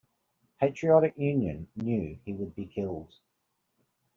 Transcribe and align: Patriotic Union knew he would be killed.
Patriotic 0.59 1.15
Union 1.15 1.67
knew 1.75 2.17
he 2.25 2.33
would 2.33 2.55
be 2.55 2.65
killed. 2.65 3.13